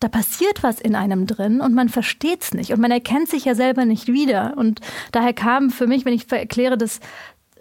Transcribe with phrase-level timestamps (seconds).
[0.00, 3.44] da passiert was in einem drin und man versteht es nicht und man erkennt sich
[3.44, 4.56] ja selber nicht wieder.
[4.56, 7.00] Und daher kam für mich, wenn ich erkläre, dass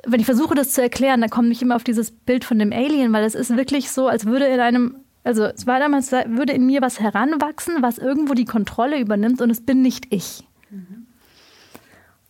[0.06, 2.71] wenn ich versuche, das zu erklären, dann komme ich immer auf dieses Bild von dem
[2.71, 6.54] Alien, weil es ist wirklich so, als würde in einem, also es war damals, würde
[6.54, 10.47] in mir was heranwachsen, was irgendwo die Kontrolle übernimmt und es bin nicht ich.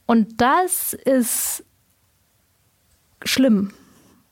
[0.05, 1.65] Und das ist
[3.23, 3.71] schlimm.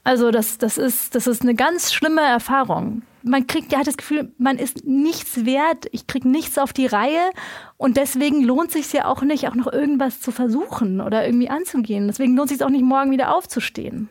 [0.04, 3.02] Also das, das, ist, das ist eine ganz schlimme Erfahrung.
[3.28, 7.32] Man kriegt ja das Gefühl, man ist nichts wert, ich kriege nichts auf die Reihe
[7.76, 12.06] und deswegen lohnt sich ja auch nicht, auch noch irgendwas zu versuchen oder irgendwie anzugehen.
[12.06, 14.10] Deswegen lohnt sich auch nicht, morgen wieder aufzustehen.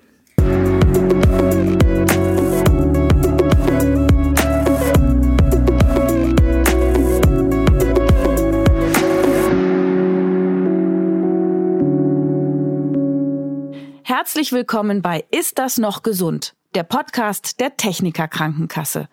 [14.02, 16.54] Herzlich willkommen bei Ist das noch gesund?
[16.74, 19.08] Der Podcast der Techniker Krankenkasse.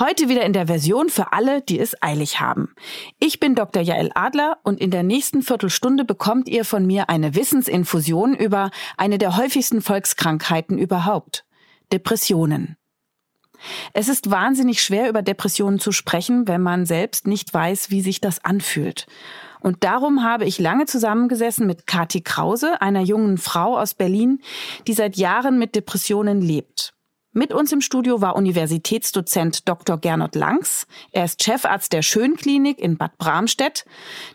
[0.00, 2.74] Heute wieder in der Version für alle, die es eilig haben.
[3.20, 3.80] Ich bin Dr.
[3.80, 9.18] Jael Adler und in der nächsten Viertelstunde bekommt ihr von mir eine Wissensinfusion über eine
[9.18, 11.44] der häufigsten Volkskrankheiten überhaupt.
[11.92, 12.76] Depressionen.
[13.92, 18.20] Es ist wahnsinnig schwer, über Depressionen zu sprechen, wenn man selbst nicht weiß, wie sich
[18.20, 19.06] das anfühlt.
[19.60, 24.42] Und darum habe ich lange zusammengesessen mit Kati Krause, einer jungen Frau aus Berlin,
[24.88, 26.93] die seit Jahren mit Depressionen lebt.
[27.36, 29.98] Mit uns im Studio war Universitätsdozent Dr.
[29.98, 30.86] Gernot Langs.
[31.10, 33.84] Er ist Chefarzt der Schönklinik in Bad Bramstedt,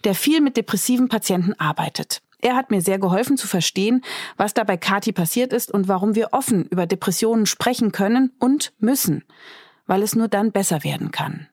[0.03, 2.22] der viel mit depressiven Patienten arbeitet.
[2.41, 4.03] Er hat mir sehr geholfen zu verstehen,
[4.36, 8.73] was da bei Kati passiert ist und warum wir offen über Depressionen sprechen können und
[8.80, 9.23] müssen,
[9.88, 11.47] weil es nur dann besser werden kann.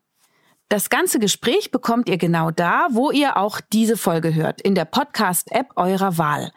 [0.68, 4.84] Das ganze Gespräch bekommt ihr genau da, wo ihr auch diese Folge hört, in der
[4.84, 6.50] Podcast-App eurer Wahl.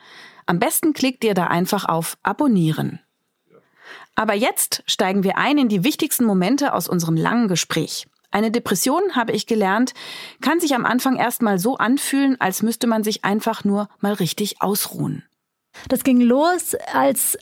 [0.47, 3.01] Am besten klickt ihr da einfach auf Abonnieren.
[4.19, 8.05] Aber jetzt steigen wir ein in die wichtigsten Momente aus unserem langen Gespräch.
[8.31, 9.93] Eine Depression, habe ich gelernt,
[10.41, 14.61] kann sich am Anfang erstmal so anfühlen, als müsste man sich einfach nur mal richtig
[14.61, 15.23] ausruhen.
[15.87, 17.37] Das ging los als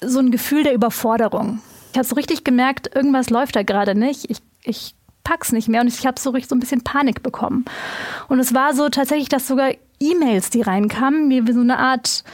[0.00, 1.62] so ein Gefühl der Überforderung.
[1.92, 4.28] Ich habe so richtig gemerkt, irgendwas läuft da gerade nicht.
[4.28, 7.66] Ich, ich pack's nicht mehr und ich habe so richtig so ein bisschen Panik bekommen.
[8.26, 9.70] Und es war so tatsächlich, dass sogar
[10.00, 12.24] E-Mails, die reinkamen, mir so eine Art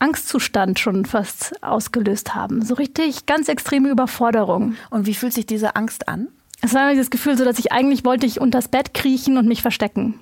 [0.00, 2.62] Angstzustand schon fast ausgelöst haben.
[2.62, 4.74] So richtig ganz extreme Überforderung.
[4.90, 6.28] Und wie fühlt sich diese Angst an?
[6.62, 9.62] Es war dieses Gefühl, so dass ich eigentlich wollte ich unters Bett kriechen und mich
[9.62, 10.18] verstecken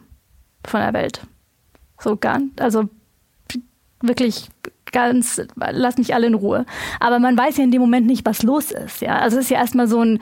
[0.64, 1.22] von der Welt.
[2.00, 2.88] So ganz, also
[4.00, 4.48] wirklich
[4.92, 6.64] ganz, lass mich alle in Ruhe.
[7.00, 9.00] Aber man weiß ja in dem Moment nicht, was los ist.
[9.00, 10.20] Ja, also es ist ja erstmal so ein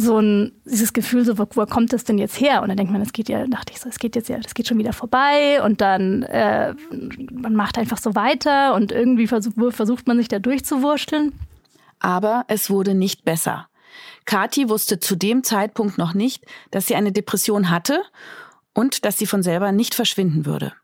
[0.00, 2.62] so ein, dieses Gefühl, so, wo, wo kommt das denn jetzt her?
[2.62, 4.54] Und dann denkt man, es geht ja, dachte ich so, es geht jetzt ja, das
[4.54, 6.74] geht schon wieder vorbei und dann, äh,
[7.32, 11.32] man macht einfach so weiter und irgendwie versuch, versucht man sich da durchzuwurschteln.
[11.98, 13.68] Aber es wurde nicht besser.
[14.24, 18.02] Kathi wusste zu dem Zeitpunkt noch nicht, dass sie eine Depression hatte
[18.74, 20.74] und dass sie von selber nicht verschwinden würde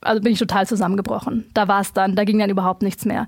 [0.00, 1.46] also bin ich total zusammengebrochen.
[1.54, 3.26] Da war es dann, da ging dann überhaupt nichts mehr.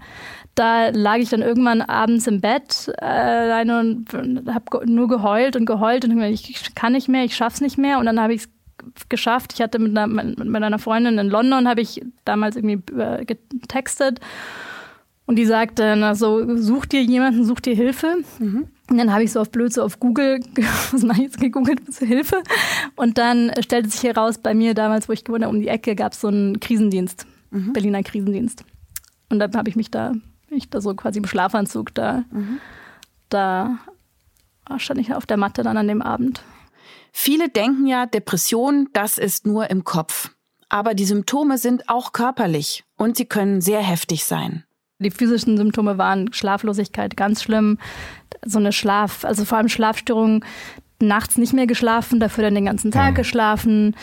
[0.54, 4.12] Da lag ich dann irgendwann abends im Bett äh, alleine und
[4.52, 8.06] habe nur geheult und geheult und ich kann nicht mehr, ich schaff's nicht mehr und
[8.06, 9.52] dann habe ich es geschafft.
[9.54, 12.80] Ich hatte mit einer, mit einer Freundin in London habe ich damals irgendwie
[13.26, 14.20] getextet
[15.26, 18.16] und die sagte, na so, such dir jemanden, such dir Hilfe.
[18.38, 18.68] Mhm.
[18.90, 20.40] Und dann habe ich so auf blöd so auf Google,
[20.90, 22.42] was mache ich jetzt, gegoogelt zur Hilfe.
[22.96, 25.94] Und dann stellte sich heraus, bei mir damals, wo ich gewohnt habe, um die Ecke,
[25.94, 27.72] gab es so einen Krisendienst, mhm.
[27.72, 28.64] Berliner Krisendienst.
[29.28, 30.12] Und dann habe ich mich da,
[30.50, 32.58] ich da so quasi im Schlafanzug da, mhm.
[33.28, 33.78] da
[34.78, 36.42] stand ich auf der Matte dann an dem Abend.
[37.12, 40.30] Viele denken ja, Depression, das ist nur im Kopf.
[40.68, 44.64] Aber die Symptome sind auch körperlich und sie können sehr heftig sein.
[45.00, 47.78] Die physischen Symptome waren Schlaflosigkeit, ganz schlimm.
[48.44, 50.44] So eine Schlaf, also vor allem Schlafstörungen,
[51.00, 53.16] nachts nicht mehr geschlafen, dafür dann den ganzen Tag mhm.
[53.16, 53.96] geschlafen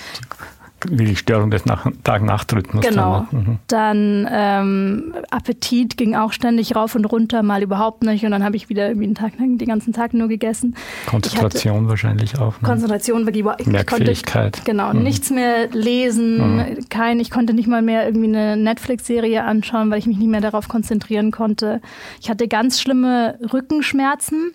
[0.88, 2.86] wie die Störung des Nach Tag-Nacht-Rhythmus.
[2.86, 3.26] Genau.
[3.32, 3.60] Dann, mhm.
[3.68, 8.24] dann ähm, Appetit ging auch ständig rauf und runter, mal überhaupt nicht.
[8.26, 10.76] Und dann habe ich wieder irgendwie den, Tag, den ganzen Tag nur gegessen.
[11.08, 12.62] Konzentration wahrscheinlich auch.
[12.62, 12.68] Ne?
[12.68, 13.46] Konzentration wirklich.
[13.58, 14.54] Ich Merkfähigkeit.
[14.54, 15.04] Konnte, genau, mhm.
[15.04, 16.58] nichts mehr lesen.
[16.58, 16.90] Mhm.
[16.90, 20.42] Kein, ich konnte nicht mal mehr irgendwie eine Netflix-Serie anschauen, weil ich mich nicht mehr
[20.42, 21.82] darauf konzentrieren konnte.
[22.22, 24.52] Ich hatte ganz schlimme Rückenschmerzen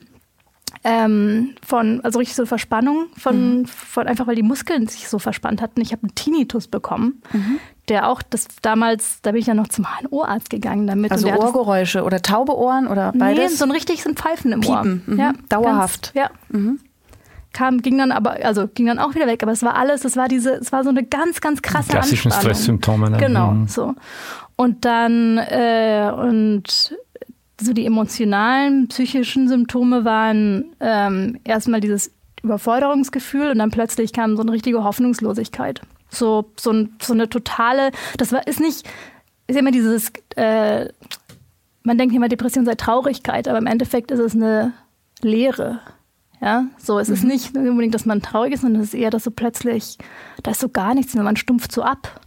[0.84, 3.66] ähm, von, also richtig so Verspannung, von, mhm.
[3.66, 5.80] von einfach weil die Muskeln sich so verspannt hatten.
[5.80, 7.58] Ich habe einen Tinnitus bekommen, mhm.
[7.88, 11.12] der auch, das damals, da bin ich ja noch zum HNO-Arzt gegangen damit.
[11.12, 13.52] Also Ohrgeräusche oder taube Ohren oder beides?
[13.52, 15.02] Nee, so ein richtig so ein Pfeifen im Piepen.
[15.06, 15.14] Ohr.
[15.14, 15.18] Mhm.
[15.18, 16.14] Ja, dauerhaft.
[16.14, 16.58] Ganz, ja.
[16.58, 16.80] Mhm.
[17.52, 20.16] Kam, ging dann aber, also ging dann auch wieder weg, aber es war alles, es
[20.16, 22.54] war diese, es war so eine ganz, ganz krasse Klassischen Anspannung.
[22.54, 23.10] Stresssymptome.
[23.10, 23.18] Ne?
[23.18, 23.68] Genau, mhm.
[23.68, 23.94] so.
[24.56, 26.96] Und dann, äh, und
[27.64, 32.12] so die emotionalen, psychischen Symptome waren ähm, erstmal dieses
[32.42, 35.80] Überforderungsgefühl und dann plötzlich kam so eine richtige Hoffnungslosigkeit.
[36.08, 38.88] So, so, ein, so eine totale, das war, ist nicht,
[39.46, 40.88] ist immer dieses, äh,
[41.84, 44.72] man denkt immer, Depression sei Traurigkeit, aber im Endeffekt ist es eine
[45.22, 45.80] Leere.
[46.42, 47.14] Ja, so, es mhm.
[47.14, 49.96] ist nicht unbedingt, dass man traurig ist, sondern es ist eher, dass so plötzlich,
[50.42, 52.20] da ist so gar nichts mehr, man stumpft so ab.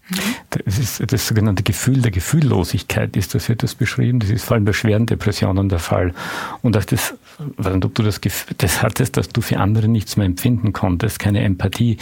[0.50, 4.20] Das ist das sogenannte Gefühl der Gefühllosigkeit, ist das etwas beschrieben.
[4.22, 6.14] Das ist vor allem bei schweren Depressionen der Fall.
[6.62, 7.16] Und dass das,
[7.58, 11.42] weil du das Gefühl, das hattest, dass du für andere nichts mehr empfinden konntest, keine
[11.42, 11.98] Empathie.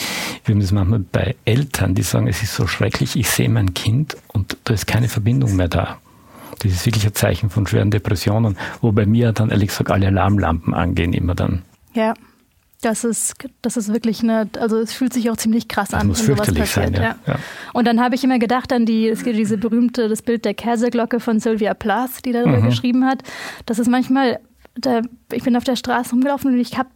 [0.45, 3.73] Wir haben das manchmal bei Eltern, die sagen, es ist so schrecklich, ich sehe mein
[3.73, 5.97] Kind und da ist keine Verbindung mehr da.
[6.59, 10.07] Das ist wirklich ein Zeichen von schweren Depressionen, wo bei mir dann ehrlich gesagt alle
[10.07, 11.63] Alarmlampen angehen immer dann.
[11.93, 12.13] Ja,
[12.83, 16.07] das ist, das ist wirklich eine, also es fühlt sich auch ziemlich krass das an,
[16.07, 16.67] muss wenn sowas passiert.
[16.67, 17.01] Sein, ja.
[17.01, 17.15] Ja.
[17.25, 17.35] ja.
[17.73, 20.53] Und dann habe ich immer gedacht an die, es gibt diese berühmte, das Bild der
[20.53, 22.65] Käseglocke von Sylvia Plath, die darüber mhm.
[22.65, 23.23] geschrieben hat.
[23.65, 24.39] Das ist manchmal,
[24.75, 25.01] da,
[25.31, 26.89] ich bin auf der Straße rumgelaufen und ich habe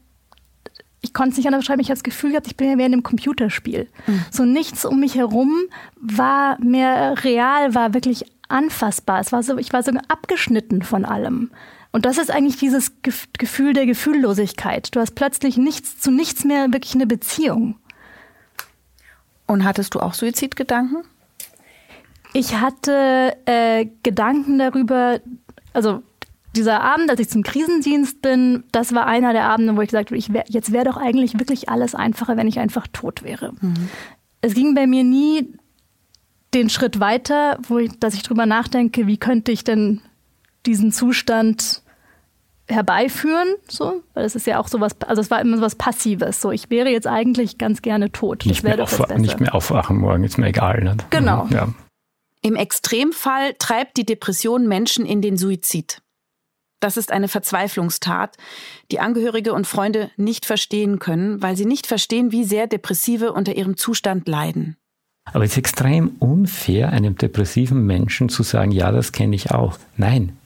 [1.02, 2.82] ich konnte es nicht anders beschreiben, ich habe das Gefühl gehabt, ich bin ja wie
[2.82, 3.88] in einem Computerspiel.
[4.08, 4.26] Mhm.
[4.32, 5.54] So nichts um mich herum
[5.96, 9.20] war mehr real, war wirklich anfassbar.
[9.20, 11.52] Es war so, ich war so abgeschnitten von allem.
[11.98, 14.96] Und das ist eigentlich dieses Gefühl der Gefühllosigkeit.
[14.96, 17.80] Du hast plötzlich nichts zu nichts mehr wirklich eine Beziehung.
[19.48, 20.98] Und hattest du auch Suizidgedanken?
[22.34, 25.20] Ich hatte äh, Gedanken darüber,
[25.74, 26.04] also
[26.56, 30.12] dieser Abend, als ich zum Krisendienst bin, das war einer der Abende, wo ich gesagt
[30.12, 33.54] habe, ich wär, jetzt wäre doch eigentlich wirklich alles einfacher, wenn ich einfach tot wäre.
[33.60, 33.90] Mhm.
[34.42, 35.52] Es ging bei mir nie
[36.54, 40.02] den Schritt weiter, wo ich, dass ich drüber nachdenke, wie könnte ich denn
[40.68, 41.82] diesen Zustand
[42.68, 46.42] herbeiführen, so, weil es ist ja auch sowas, also es war immer so was Passives,
[46.42, 48.46] so, ich wäre jetzt eigentlich ganz gerne tot.
[48.46, 50.84] Nicht, mehr, auf, nicht mehr aufwachen morgen, ist mir egal.
[50.84, 50.98] Ne?
[51.10, 51.46] Genau.
[51.46, 51.74] Mhm, ja.
[52.42, 56.02] Im Extremfall treibt die Depression Menschen in den Suizid.
[56.80, 58.38] Das ist eine Verzweiflungstat,
[58.92, 63.56] die Angehörige und Freunde nicht verstehen können, weil sie nicht verstehen, wie sehr Depressive unter
[63.56, 64.78] ihrem Zustand leiden.
[65.34, 69.78] Aber es ist extrem unfair, einem depressiven Menschen zu sagen, ja, das kenne ich auch.
[69.98, 70.38] Nein,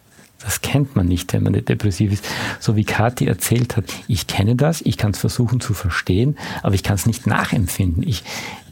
[0.44, 2.26] das kennt man nicht, wenn man nicht depressiv ist.
[2.60, 6.76] So wie Kathi erzählt hat, ich kenne das, ich kann es versuchen zu verstehen, aber
[6.76, 8.04] ich kann es nicht nachempfinden.
[8.04, 8.24] Ich,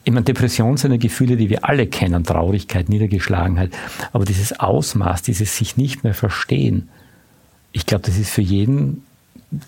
[0.03, 3.71] ich meine, Depression sind ja Gefühle, die wir alle kennen, Traurigkeit, Niedergeschlagenheit.
[4.11, 6.89] Aber dieses Ausmaß, dieses sich nicht mehr verstehen,
[7.71, 9.03] ich glaube, das ist für jeden,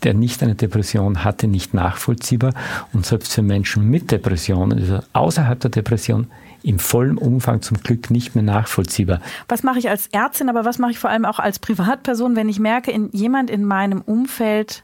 [0.04, 2.54] der nicht eine Depression hatte, nicht nachvollziehbar.
[2.94, 6.28] Und selbst für Menschen mit Depressionen, also außerhalb der Depression,
[6.64, 9.22] im vollen Umfang zum Glück nicht mehr nachvollziehbar.
[9.48, 12.50] Was mache ich als Ärztin, aber was mache ich vor allem auch als Privatperson, wenn
[12.50, 14.84] ich merke, in, jemand in meinem Umfeld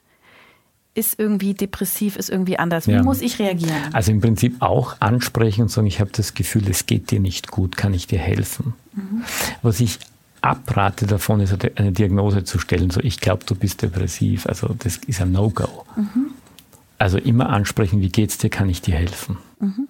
[0.97, 2.87] ist irgendwie depressiv, ist irgendwie anders.
[2.87, 3.03] Wie ja.
[3.03, 3.93] muss ich reagieren?
[3.93, 7.51] Also im Prinzip auch ansprechen und sagen, ich habe das Gefühl, es geht dir nicht
[7.51, 8.73] gut, kann ich dir helfen?
[8.93, 9.21] Mhm.
[9.61, 9.99] Was ich
[10.41, 14.47] abrate davon, ist eine Diagnose zu stellen, so ich glaube, du bist depressiv.
[14.47, 15.85] Also das ist ein No-Go.
[15.95, 16.31] Mhm.
[16.97, 19.37] Also immer ansprechen, wie geht's dir, kann ich dir helfen?
[19.59, 19.87] Mhm.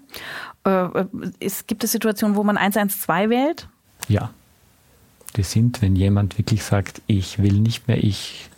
[0.68, 1.06] Äh,
[1.40, 3.68] es, gibt es Situationen, wo man 112 wählt?
[4.08, 4.32] Ja.
[5.34, 8.50] Das sind, wenn jemand wirklich sagt, ich will nicht mehr, ich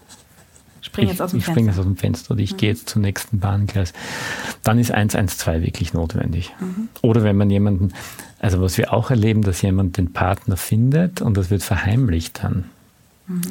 [0.82, 1.62] springe jetzt aus dem ich Fenster.
[1.66, 2.58] jetzt aus dem Fenster oder ich mhm.
[2.58, 3.94] gehe jetzt zum nächsten Bahngleis,
[4.64, 6.54] dann ist 112 wirklich notwendig.
[6.60, 6.90] Mhm.
[7.02, 7.94] Oder wenn man jemanden,
[8.40, 12.66] also was wir auch erleben, dass jemand den Partner findet und das wird verheimlicht dann,
[13.28, 13.42] mhm.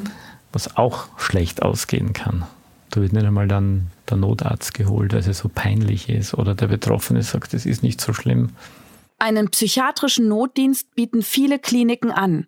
[0.51, 2.45] was auch schlecht ausgehen kann.
[2.89, 6.67] Da wird nicht einmal dann der Notarzt geholt, weil es so peinlich ist oder der
[6.67, 8.49] Betroffene sagt, es ist nicht so schlimm.
[9.19, 12.47] Einen psychiatrischen Notdienst bieten viele Kliniken an.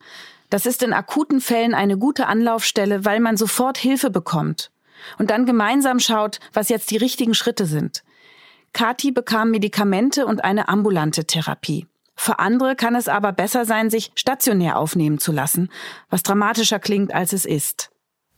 [0.50, 4.72] Das ist in akuten Fällen eine gute Anlaufstelle, weil man sofort Hilfe bekommt
[5.18, 8.04] und dann gemeinsam schaut, was jetzt die richtigen Schritte sind.
[8.74, 11.88] Kati bekam Medikamente und eine ambulante Therapie.
[12.16, 15.70] Für andere kann es aber besser sein, sich stationär aufnehmen zu lassen,
[16.10, 17.91] was dramatischer klingt, als es ist.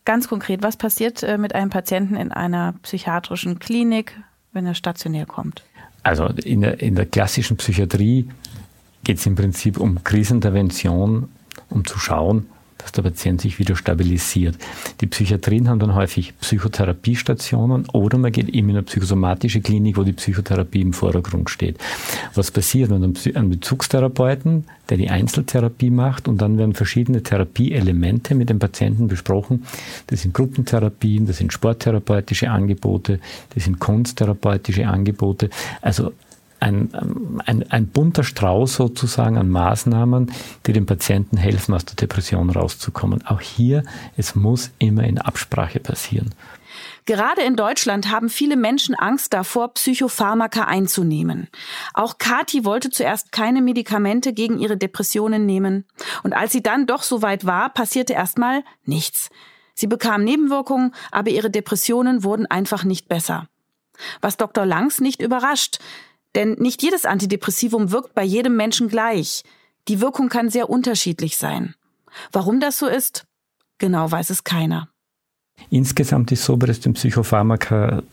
[0.06, 4.20] Ganz konkret, was passiert äh, mit einem Patienten in einer psychiatrischen Klinik,
[4.52, 5.64] wenn er stationär kommt?
[6.04, 8.28] Also in der, in der klassischen Psychiatrie
[9.04, 11.30] geht es im Prinzip um Krisenintervention,
[11.70, 12.48] um zu schauen,
[12.84, 14.56] dass der Patient sich wieder stabilisiert.
[15.02, 20.04] Die Psychiatrien haben dann häufig Psychotherapiestationen oder man geht eben in eine psychosomatische Klinik, wo
[20.04, 21.78] die Psychotherapie im Vordergrund steht.
[22.36, 22.92] Was passiert?
[22.92, 29.08] Hat einen Bezugstherapeuten, der die Einzeltherapie macht und dann werden verschiedene Therapieelemente mit dem Patienten
[29.08, 29.66] besprochen.
[30.08, 33.20] Das sind Gruppentherapien, das sind sporttherapeutische Angebote,
[33.56, 35.50] das sind kunsttherapeutische Angebote.
[35.82, 36.12] Also
[36.63, 40.32] ein, ein, ein bunter Strauß sozusagen an Maßnahmen,
[40.65, 43.25] die dem Patienten helfen, aus der Depression rauszukommen.
[43.25, 43.84] Auch hier,
[44.17, 46.34] es muss immer in Absprache passieren.
[47.05, 51.50] Gerade in Deutschland haben viele Menschen Angst davor, Psychopharmaka einzunehmen.
[51.93, 55.86] Auch Kati wollte zuerst keine Medikamente gegen ihre Depressionen nehmen.
[56.24, 59.29] Und als sie dann doch so weit war, passierte erstmal nichts.
[59.75, 63.50] Sie bekam Nebenwirkungen, aber ihre Depressionen wurden einfach nicht besser.
[64.22, 64.65] Was Dr.
[64.65, 65.79] Langs nicht überrascht,
[66.36, 69.44] denn nicht jedes Antidepressivum wirkt bei jedem Menschen gleich.
[69.88, 71.75] Die Wirkung kann sehr unterschiedlich sein.
[72.32, 73.25] Warum das so ist,
[73.78, 74.90] genau weiß es keiner.
[75.70, 78.04] Insgesamt ist so, dass den Psychopharmaka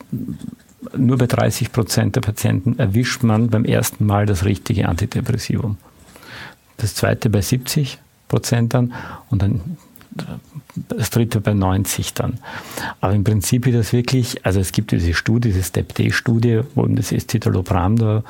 [0.97, 5.77] nur bei 30 Prozent der Patienten erwischt man beim ersten Mal das richtige Antidepressivum.
[6.79, 7.99] Das zweite bei 70
[8.29, 8.95] Prozent dann
[9.29, 9.77] und dann
[10.89, 12.39] das dritte bei 90 dann.
[13.00, 17.12] Aber im Prinzip ist das wirklich, also es gibt diese Studie, diese STEP-D-Studie, wo das
[17.12, 18.23] Escitalopram da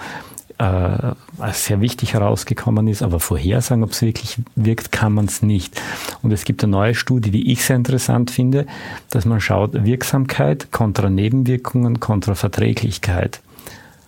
[0.61, 1.14] äh,
[1.52, 5.80] sehr wichtig herausgekommen ist, aber vorhersagen, ob es wirklich wirkt, kann man es nicht.
[6.23, 8.66] Und es gibt eine neue Studie, die ich sehr interessant finde,
[9.09, 13.40] dass man schaut, Wirksamkeit kontra Nebenwirkungen kontra Verträglichkeit.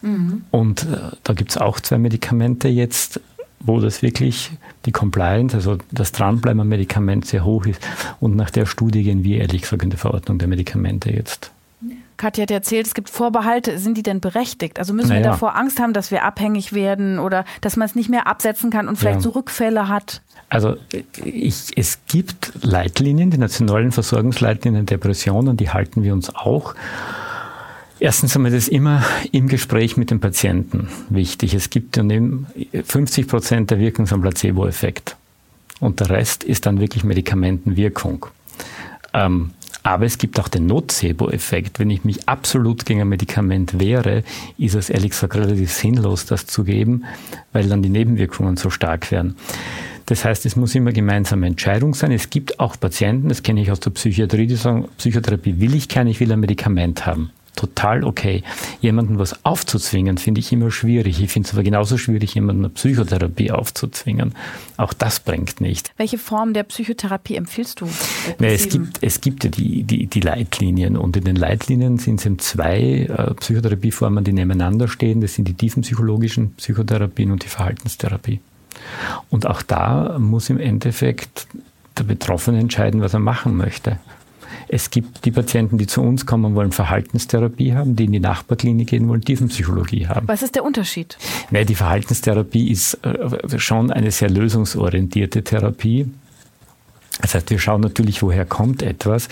[0.03, 0.43] Mhm.
[0.51, 3.21] Und äh, da gibt es auch zwei Medikamente jetzt,
[3.64, 4.50] wo das wirklich
[4.87, 7.81] die Compliance, also das Dranbleiben am Medikament sehr hoch ist.
[8.21, 11.50] Und nach der Studie gehen wir ehrlich gesagt in der Verordnung der Medikamente jetzt.
[12.16, 13.78] Katja hat erzählt, es gibt Vorbehalte.
[13.78, 14.78] Sind die denn berechtigt?
[14.78, 15.21] Also müssen naja.
[15.21, 18.71] wir davor Angst haben, dass wir abhängig werden oder dass man es nicht mehr absetzen
[18.71, 19.23] kann und vielleicht ja.
[19.23, 20.23] so Rückfälle hat?
[20.49, 20.76] Also
[21.25, 26.75] ich, es gibt Leitlinien, die nationalen Versorgungsleitlinien Depressionen, die halten wir uns auch.
[28.03, 31.55] Erstens einmal das immer im Gespräch mit dem Patienten wichtig.
[31.55, 32.03] Es gibt ja
[32.83, 35.15] 50 Prozent der Wirkung am Placebo-Effekt.
[35.79, 38.27] Und der Rest ist dann wirklich Medikamentenwirkung.
[39.15, 39.53] Ähm,
[39.85, 41.79] aber es gibt auch den Nocebo-Effekt.
[41.79, 44.25] Wenn ich mich absolut gegen ein Medikament wehre,
[44.59, 47.05] ist es ehrlich gesagt relativ sinnlos, das zu geben,
[47.53, 49.37] weil dann die Nebenwirkungen so stark werden.
[50.07, 52.11] Das heißt, es muss immer gemeinsame Entscheidung sein.
[52.11, 55.89] Es gibt auch Patienten, das kenne ich aus der Psychiatrie, die sagen, Psychotherapie will ich
[55.89, 58.43] keine, ich will ein Medikament haben total okay.
[58.81, 61.21] Jemanden was aufzuzwingen, finde ich immer schwierig.
[61.23, 64.35] Ich finde es aber genauso schwierig, jemanden eine Psychotherapie aufzuzwingen.
[64.77, 65.93] Auch das bringt nicht.
[65.97, 67.89] Welche Form der Psychotherapie empfiehlst du?
[68.39, 72.21] Nee, es, gibt, es gibt ja die, die, die Leitlinien und in den Leitlinien sind
[72.21, 75.21] es eben zwei äh, Psychotherapieformen, die nebeneinander stehen.
[75.21, 78.41] Das sind die tiefenpsychologischen Psychotherapien und die Verhaltenstherapie.
[79.31, 81.47] Und auch da muss im Endeffekt
[81.99, 83.99] der Betroffene entscheiden, was er machen möchte.
[84.75, 88.88] Es gibt die Patienten, die zu uns kommen wollen Verhaltenstherapie haben, die in die Nachbarklinik
[88.88, 90.26] gehen wollen Tiefenpsychologie haben.
[90.26, 91.19] Was ist der Unterschied?
[91.50, 96.11] Nee, die Verhaltenstherapie ist äh, schon eine sehr lösungsorientierte Therapie.
[97.21, 99.29] Das heißt, wir schauen natürlich, woher kommt etwas.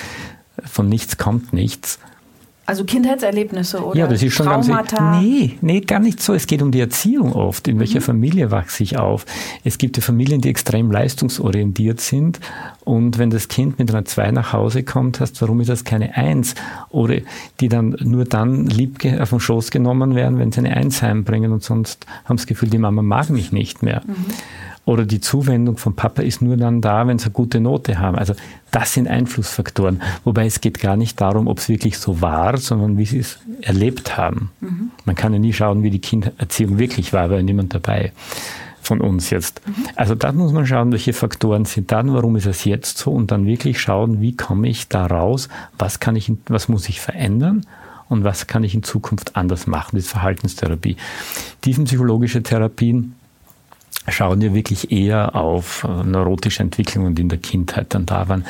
[0.62, 1.98] Von nichts kommt nichts.
[2.66, 4.96] Also Kindheitserlebnisse oder ja, das ist schon Traumata?
[4.96, 6.34] Ganz, nee, nee, gar nicht so.
[6.34, 7.66] Es geht um die Erziehung oft.
[7.66, 8.04] In welcher mhm.
[8.04, 9.26] Familie wachse ich auf?
[9.64, 12.38] Es gibt ja Familien, die extrem leistungsorientiert sind.
[12.84, 16.16] Und wenn das Kind mit einer 2 nach Hause kommt, heißt, warum ist das keine
[16.16, 16.54] 1?
[16.90, 17.16] Oder
[17.58, 21.52] die dann nur dann lieb auf den Schoß genommen werden, wenn sie eine 1 heimbringen
[21.52, 24.02] und sonst haben das Gefühl, die Mama mag mich nicht mehr.
[24.06, 24.26] Mhm
[24.90, 28.18] oder die Zuwendung von Papa ist nur dann da, wenn sie eine gute Note haben.
[28.18, 28.34] Also
[28.72, 30.02] das sind Einflussfaktoren.
[30.24, 33.38] Wobei es geht gar nicht darum, ob es wirklich so war, sondern wie sie es
[33.60, 34.50] erlebt haben.
[34.60, 34.90] Mhm.
[35.04, 38.10] Man kann ja nie schauen, wie die Kindererziehung wirklich war, weil niemand dabei
[38.82, 39.62] von uns jetzt.
[39.64, 39.74] Mhm.
[39.94, 43.30] Also da muss man schauen, welche Faktoren sind dann, warum ist es jetzt so und
[43.30, 47.64] dann wirklich schauen, wie komme ich da raus, was kann ich, was muss ich verändern
[48.08, 50.96] und was kann ich in Zukunft anders machen, das ist Verhaltenstherapie.
[51.60, 53.14] Tiefenpsychologische Therapien
[54.08, 58.46] schauen wir wirklich eher auf äh, neurotische Entwicklungen, die in der Kindheit dann da waren.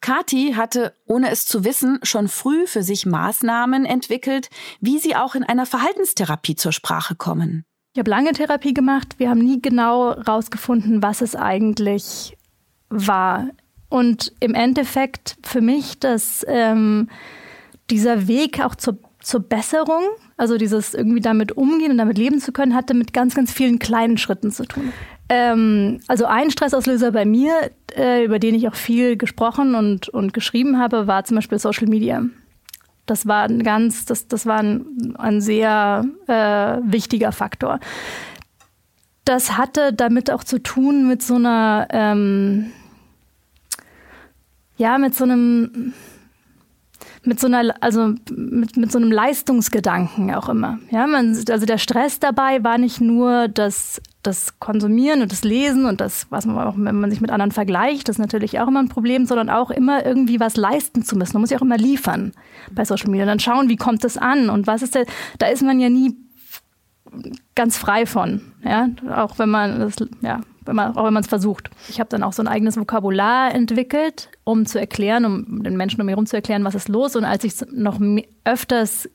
[0.00, 4.48] Kati hatte, ohne es zu wissen, schon früh für sich Maßnahmen entwickelt,
[4.80, 7.64] wie sie auch in einer Verhaltenstherapie zur Sprache kommen.
[7.92, 9.16] Ich habe lange Therapie gemacht.
[9.18, 12.36] Wir haben nie genau herausgefunden, was es eigentlich
[12.88, 13.48] war.
[13.88, 17.10] Und im Endeffekt für mich, dass ähm,
[17.90, 20.02] dieser Weg auch zur, zur Besserung
[20.40, 23.78] also dieses irgendwie damit umgehen und damit leben zu können, hatte mit ganz, ganz vielen
[23.78, 24.90] kleinen Schritten zu tun.
[25.28, 30.32] Ähm, also ein Stressauslöser bei mir, äh, über den ich auch viel gesprochen und, und
[30.32, 32.24] geschrieben habe, war zum Beispiel Social Media.
[33.04, 37.78] Das war ein ganz, das, das war ein, ein sehr äh, wichtiger Faktor.
[39.26, 42.72] Das hatte damit auch zu tun mit so einer, ähm,
[44.78, 45.92] ja, mit so einem,
[47.22, 50.78] mit so einer, also mit, mit so einem Leistungsgedanken auch immer.
[50.90, 55.84] Ja, man, also der Stress dabei war nicht nur das, das Konsumieren und das Lesen
[55.84, 58.68] und das, was man auch, wenn man sich mit anderen vergleicht, das ist natürlich auch
[58.68, 61.34] immer ein Problem, sondern auch immer irgendwie was leisten zu müssen.
[61.34, 62.32] Man muss ja auch immer liefern
[62.72, 63.24] bei Social Media.
[63.24, 65.04] Und dann schauen, wie kommt das an und was ist der,
[65.38, 66.16] da ist man ja nie
[67.54, 68.40] ganz frei von.
[68.64, 71.68] Ja, auch wenn man das, ja, wenn man, auch wenn man es versucht.
[71.88, 76.00] Ich habe dann auch so ein eigenes Vokabular entwickelt, um zu erklären, um den Menschen
[76.00, 77.16] um mich herum zu erklären, was ist los.
[77.16, 78.00] Und als ich noch
[78.44, 79.10] öfters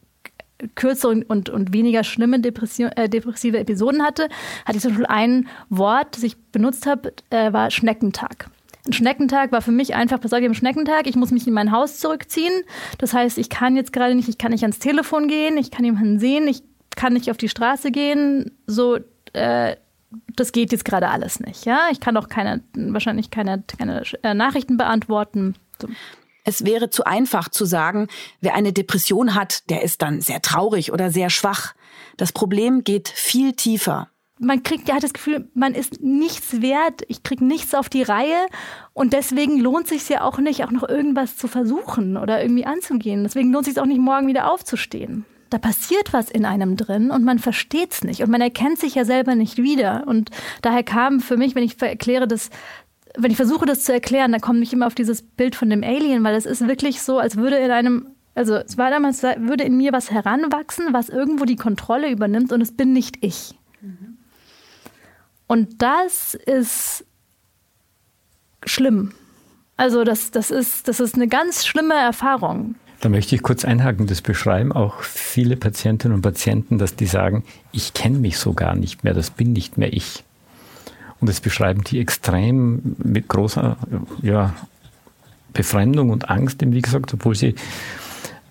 [0.76, 4.28] kürzere und, und, und weniger schlimme Depression, äh, depressive Episoden hatte,
[4.66, 8.50] hatte ich zum Beispiel ein Wort, das ich benutzt habe, äh, war Schneckentag.
[8.86, 11.08] Ein Schneckentag war für mich einfach, was soll ich am Schneckentag?
[11.08, 12.64] Ich muss mich in mein Haus zurückziehen.
[12.98, 15.86] Das heißt, ich kann jetzt gerade nicht, ich kann nicht ans Telefon gehen, ich kann
[15.86, 16.64] jemanden sehen, ich
[16.98, 18.52] kann nicht auf die Straße gehen.
[18.68, 19.00] So,
[19.32, 19.78] äh,
[20.36, 21.66] das geht jetzt gerade alles nicht.
[21.66, 25.56] Ja, ich kann auch keine, wahrscheinlich keine, keine äh, Nachrichten beantworten.
[25.82, 25.88] So.
[26.44, 28.08] Es wäre zu einfach zu sagen,
[28.40, 31.74] wer eine Depression hat, der ist dann sehr traurig oder sehr schwach.
[32.18, 34.10] Das Problem geht viel tiefer.
[34.38, 38.46] Man kriegt ja das Gefühl, man ist nichts wert, ich kriege nichts auf die Reihe
[38.94, 43.24] und deswegen lohnt sich ja auch nicht, auch noch irgendwas zu versuchen oder irgendwie anzugehen.
[43.24, 45.26] Deswegen lohnt sich auch nicht, morgen wieder aufzustehen.
[45.50, 48.96] Da passiert was in einem drin und man versteht es nicht und man erkennt sich
[48.96, 50.06] ja selber nicht wieder.
[50.08, 52.50] Und daher kam für mich, wenn ich erkläre, dass
[53.18, 55.84] wenn ich versuche, das zu erklären, dann komme ich immer auf dieses Bild von dem
[55.84, 59.64] Alien, weil es ist wirklich so, als würde in einem, also es war damals, würde
[59.64, 63.58] in mir was heranwachsen, was irgendwo die Kontrolle übernimmt und es bin nicht ich.
[63.82, 64.18] Mhm.
[65.48, 67.06] Und das ist
[68.66, 69.14] schlimm.
[69.78, 72.76] Also das, das, ist, das ist eine ganz schlimme Erfahrung.
[73.06, 77.44] Da möchte ich kurz einhaken, das beschreiben auch viele Patientinnen und Patienten, dass die sagen,
[77.72, 80.24] ich kenne mich so gar nicht mehr, das bin nicht mehr ich.
[81.20, 83.78] Und das beschreiben die extrem mit großer
[84.24, 84.56] ja,
[85.54, 87.54] Befremdung und Angst, wie gesagt, obwohl sie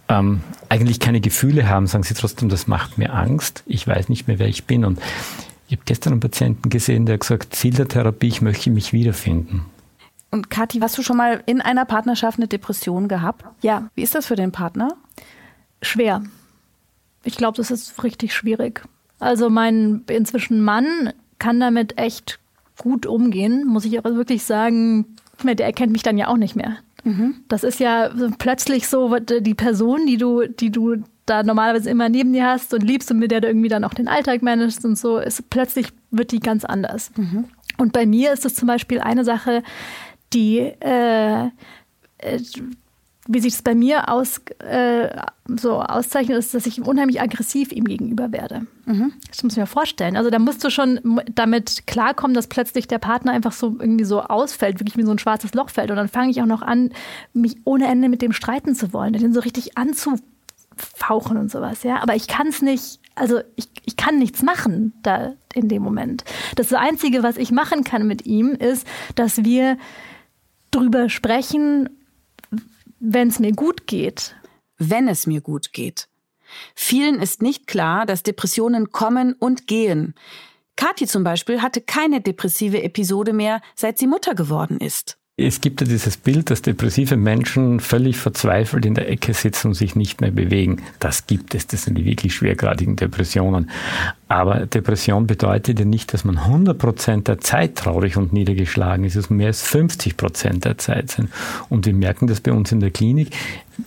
[0.08, 4.28] ähm, eigentlich keine Gefühle haben, sagen sie trotzdem, das macht mir Angst, ich weiß nicht
[4.28, 4.84] mehr, wer ich bin.
[4.84, 5.00] Und
[5.66, 8.92] ich habe gestern einen Patienten gesehen, der hat gesagt, Ziel der Therapie, ich möchte mich
[8.92, 9.62] wiederfinden.
[10.34, 13.44] Und Kathi, hast du schon mal in einer Partnerschaft eine Depression gehabt?
[13.62, 13.88] Ja.
[13.94, 14.96] Wie ist das für den Partner?
[15.80, 16.24] Schwer.
[17.22, 18.82] Ich glaube, das ist richtig schwierig.
[19.20, 22.40] Also mein inzwischen Mann kann damit echt
[22.78, 25.14] gut umgehen, muss ich aber wirklich sagen,
[25.44, 26.78] der erkennt mich dann ja auch nicht mehr.
[27.04, 27.36] Mhm.
[27.46, 32.32] Das ist ja plötzlich so die Person, die du, die du da normalerweise immer neben
[32.32, 34.98] dir hast und liebst und mit der du irgendwie dann auch den Alltag managst und
[34.98, 37.12] so, ist plötzlich wird die ganz anders.
[37.16, 37.44] Mhm.
[37.78, 39.62] Und bei mir ist es zum Beispiel eine Sache,
[40.34, 41.46] die äh,
[42.18, 42.40] äh
[43.26, 45.08] wie sich das bei mir aus, äh,
[45.46, 48.66] so auszeichnet, ist, dass ich unheimlich aggressiv ihm gegenüber werde.
[48.84, 49.12] Mhm.
[49.28, 50.16] Das muss ich mir vorstellen.
[50.16, 54.20] Also da musst du schon damit klarkommen, dass plötzlich der Partner einfach so irgendwie so
[54.20, 55.90] ausfällt, wirklich wie so ein schwarzes Loch fällt.
[55.90, 56.90] Und dann fange ich auch noch an,
[57.32, 61.82] mich ohne Ende mit dem streiten zu wollen, den so richtig anzufauchen und sowas.
[61.82, 63.00] Ja, aber ich kann es nicht.
[63.14, 66.24] Also ich, ich kann nichts machen da in dem Moment.
[66.56, 69.78] Das Einzige, was ich machen kann mit ihm, ist, dass wir
[70.74, 71.88] drüber sprechen,
[73.00, 74.34] wenn es mir gut geht.
[74.78, 76.08] Wenn es mir gut geht.
[76.74, 80.14] Vielen ist nicht klar, dass Depressionen kommen und gehen.
[80.76, 85.16] Kathi zum Beispiel hatte keine depressive Episode mehr, seit sie Mutter geworden ist.
[85.36, 89.74] Es gibt ja dieses Bild, dass depressive Menschen völlig verzweifelt in der Ecke sitzen und
[89.74, 90.82] sich nicht mehr bewegen.
[91.00, 93.68] Das gibt es, das sind die wirklich schwergradigen Depressionen.
[94.34, 99.14] Aber Depression bedeutet ja nicht, dass man 100 Prozent der Zeit traurig und niedergeschlagen ist,
[99.14, 101.30] es mehr als 50 Prozent der Zeit sind.
[101.68, 103.30] Und wir merken das bei uns in der Klinik.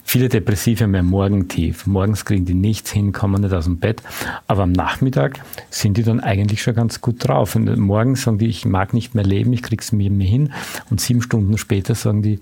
[0.04, 1.86] Viele Depressive haben ja Morgentief.
[1.86, 4.02] Morgens kriegen die nichts hin, kommen nicht aus dem Bett.
[4.46, 7.54] Aber am Nachmittag sind die dann eigentlich schon ganz gut drauf.
[7.54, 10.54] Und morgens sagen die, ich mag nicht mehr leben, ich krieg's mir mehr hin.
[10.88, 12.40] Und sieben Stunden später sagen die,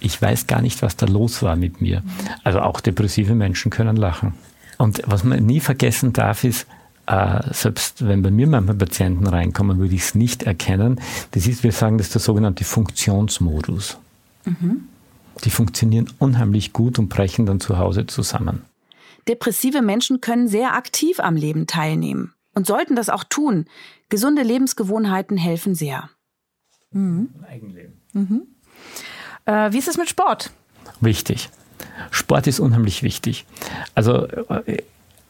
[0.00, 2.02] ich weiß gar nicht, was da los war mit mir.
[2.42, 4.32] Also auch depressive Menschen können lachen.
[4.78, 6.66] Und was man nie vergessen darf, ist,
[7.06, 11.00] äh, selbst wenn bei mir manchmal Patienten reinkommen, würde ich es nicht erkennen.
[11.32, 13.98] Das ist, wir sagen, das ist der sogenannte Funktionsmodus.
[14.44, 14.88] Mhm.
[15.44, 18.62] Die funktionieren unheimlich gut und brechen dann zu Hause zusammen.
[19.28, 23.66] Depressive Menschen können sehr aktiv am Leben teilnehmen und sollten das auch tun.
[24.08, 26.08] Gesunde Lebensgewohnheiten helfen sehr.
[26.92, 27.28] Mhm.
[27.48, 28.00] Eigenleben.
[28.12, 28.42] Mhm.
[29.44, 30.50] Äh, wie ist es mit Sport?
[31.00, 31.50] Wichtig.
[32.10, 33.44] Sport ist unheimlich wichtig.
[33.94, 34.82] Also äh,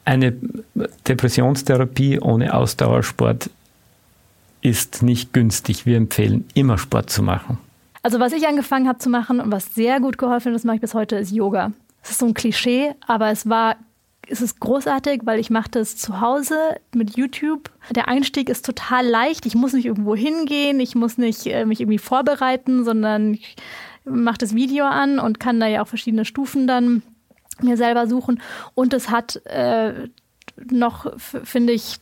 [0.06, 0.34] eine
[1.06, 3.50] Depressionstherapie ohne Ausdauersport
[4.62, 5.84] ist nicht günstig.
[5.84, 7.58] Wir empfehlen immer Sport zu machen.
[8.02, 10.76] Also was ich angefangen habe zu machen und was sehr gut geholfen hat, das mache
[10.76, 11.72] ich bis heute, ist Yoga.
[12.02, 13.76] Das ist so ein Klischee, aber es war
[14.28, 16.56] es ist großartig, weil ich mache das zu Hause
[16.92, 17.70] mit YouTube.
[17.94, 19.46] Der Einstieg ist total leicht.
[19.46, 23.56] Ich muss nicht irgendwo hingehen, ich muss nicht äh, mich irgendwie vorbereiten, sondern ich
[24.04, 27.02] mache das Video an und kann da ja auch verschiedene Stufen dann
[27.62, 28.40] mir selber suchen.
[28.74, 30.08] Und es hat äh,
[30.70, 31.98] noch, finde ich,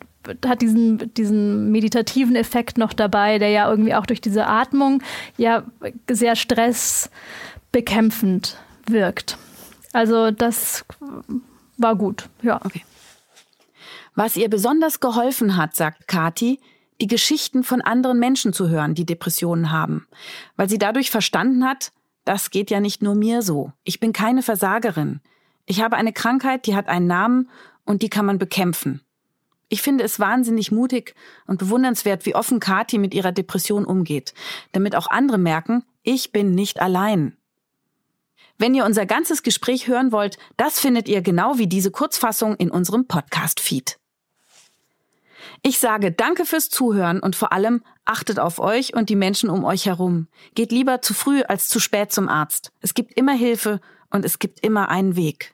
[0.46, 5.02] hat diesen, diesen meditativen Effekt noch dabei, der ja irgendwie auch durch diese Atmung
[5.36, 5.64] ja
[6.10, 9.36] sehr stressbekämpfend wirkt.
[9.92, 10.84] Also das
[11.76, 12.60] war gut, ja.
[12.64, 12.84] Okay.
[14.14, 16.60] Was ihr besonders geholfen hat, sagt Kati,
[17.00, 20.06] die Geschichten von anderen Menschen zu hören, die Depressionen haben,
[20.56, 21.90] weil sie dadurch verstanden hat,
[22.24, 23.72] das geht ja nicht nur mir so.
[23.82, 25.20] Ich bin keine Versagerin.
[25.66, 27.50] Ich habe eine Krankheit, die hat einen Namen
[27.84, 29.00] und die kann man bekämpfen.
[29.68, 31.14] Ich finde es wahnsinnig mutig
[31.46, 34.34] und bewundernswert, wie offen Kathi mit ihrer Depression umgeht,
[34.72, 37.36] damit auch andere merken, ich bin nicht allein.
[38.58, 42.70] Wenn ihr unser ganzes Gespräch hören wollt, das findet ihr genau wie diese Kurzfassung in
[42.70, 43.98] unserem Podcast-Feed.
[45.62, 49.64] Ich sage danke fürs Zuhören und vor allem achtet auf euch und die Menschen um
[49.64, 50.28] euch herum.
[50.54, 52.70] Geht lieber zu früh als zu spät zum Arzt.
[52.80, 55.53] Es gibt immer Hilfe und es gibt immer einen Weg.